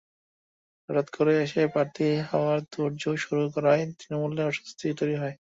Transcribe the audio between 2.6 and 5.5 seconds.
তোড়জোড় শুরু করায় তৃণমূলে অস্বস্তি তৈরি হয়।